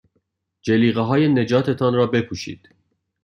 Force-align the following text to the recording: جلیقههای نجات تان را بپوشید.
جلیقههای 0.61 1.27
نجات 1.27 1.69
تان 1.69 1.93
را 1.93 2.07
بپوشید. 2.07 2.69